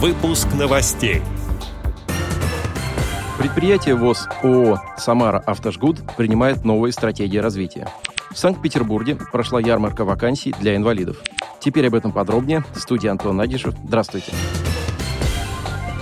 [0.00, 1.22] Выпуск новостей.
[3.36, 7.88] Предприятие ВОЗ ООО «Самара Автожгуд» принимает новые стратегии развития.
[8.30, 11.16] В Санкт-Петербурге прошла ярмарка вакансий для инвалидов.
[11.58, 12.62] Теперь об этом подробнее.
[12.76, 13.74] В студии Антон Надишев.
[13.84, 14.30] Здравствуйте.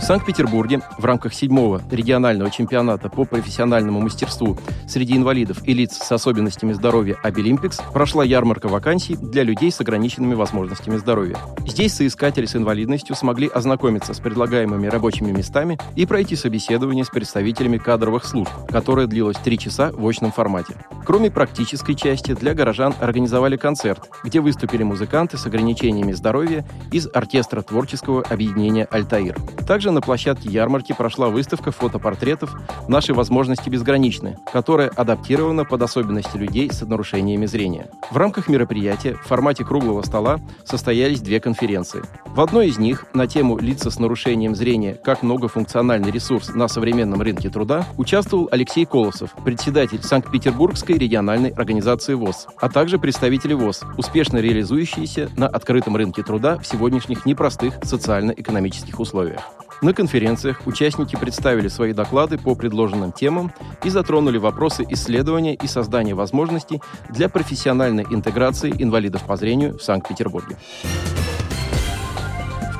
[0.00, 4.56] В Санкт-Петербурге в рамках седьмого регионального чемпионата по профессиональному мастерству
[4.88, 10.32] среди инвалидов и лиц с особенностями здоровья «Обилимпикс» прошла ярмарка вакансий для людей с ограниченными
[10.32, 11.36] возможностями здоровья.
[11.66, 17.76] Здесь соискатели с инвалидностью смогли ознакомиться с предлагаемыми рабочими местами и пройти собеседование с представителями
[17.76, 20.76] кадровых служб, которое длилось три часа в очном формате.
[21.10, 27.62] Кроме практической части, для горожан организовали концерт, где выступили музыканты с ограничениями здоровья из оркестра
[27.62, 29.36] творческого объединения «Альтаир».
[29.66, 32.54] Также на площадке ярмарки прошла выставка фотопортретов
[32.86, 37.90] «Наши возможности безграничны», которая адаптирована под особенности людей с нарушениями зрения.
[38.12, 42.02] В рамках мероприятия в формате круглого стола состоялись две конференции.
[42.26, 44.94] В одной из них на тему «Лица с нарушением зрения.
[44.94, 52.46] Как многофункциональный ресурс на современном рынке труда» участвовал Алексей Колосов, председатель Санкт-Петербургской региональной организации ВОЗ,
[52.60, 59.40] а также представители ВОЗ, успешно реализующиеся на открытом рынке труда в сегодняшних непростых социально-экономических условиях.
[59.82, 63.50] На конференциях участники представили свои доклады по предложенным темам
[63.82, 70.56] и затронули вопросы исследования и создания возможностей для профессиональной интеграции инвалидов по зрению в Санкт-Петербурге.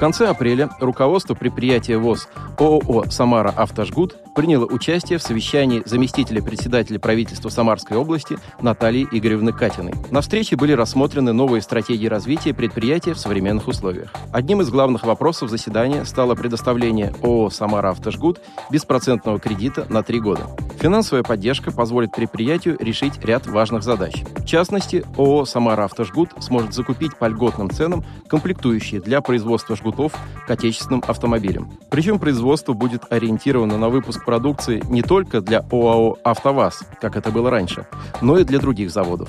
[0.00, 2.26] Конце апреля руководство предприятия ВОЗ
[2.58, 9.92] ООО «Самара Автожгут» приняло участие в совещании заместителя председателя правительства Самарской области Натальи Игоревны Катиной.
[10.10, 14.10] На встрече были рассмотрены новые стратегии развития предприятия в современных условиях.
[14.32, 18.40] Одним из главных вопросов заседания стало предоставление ООО «Самара Автожгут»
[18.70, 20.46] беспроцентного кредита на три года.
[20.80, 24.14] Финансовая поддержка позволит предприятию решить ряд важных задач.
[24.38, 30.14] В частности, ООО «Самара Автожгут» сможет закупить по льготным ценам комплектующие для производства жгутов
[30.46, 31.70] к отечественным автомобилям.
[31.90, 37.50] Причем производство будет ориентировано на выпуск продукции не только для ОАО «АвтоВАЗ», как это было
[37.50, 37.86] раньше,
[38.22, 39.28] но и для других заводов.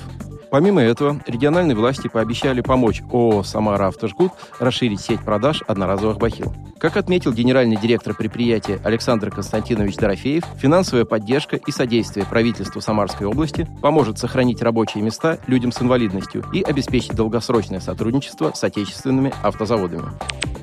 [0.52, 6.52] Помимо этого, региональные власти пообещали помочь ООО «Самара Автожгут» расширить сеть продаж одноразовых бахил.
[6.78, 13.66] Как отметил генеральный директор предприятия Александр Константинович Дорофеев, финансовая поддержка и содействие правительству Самарской области
[13.80, 20.10] поможет сохранить рабочие места людям с инвалидностью и обеспечить долгосрочное сотрудничество с отечественными автозаводами.